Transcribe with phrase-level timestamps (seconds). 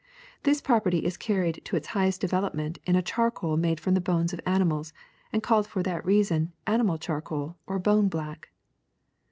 [0.43, 4.01] ^'This property is carried to its highest develop ment in a charcoal made from the
[4.01, 4.93] bones of animals
[5.31, 8.49] and called for that reason animal charcoal or bone black.